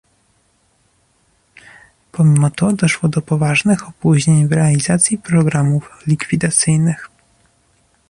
[2.11, 7.09] Pomimo to doszło do poważnych opóźnień w realizacji programów likwidacyjnych